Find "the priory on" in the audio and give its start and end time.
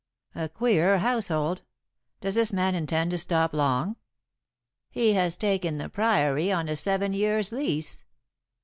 5.77-6.67